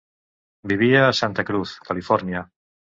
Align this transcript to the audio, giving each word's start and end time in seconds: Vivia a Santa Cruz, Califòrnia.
Vivia 0.71 1.05
a 1.09 1.13
Santa 1.21 1.47
Cruz, 1.51 1.77
Califòrnia. 1.93 2.47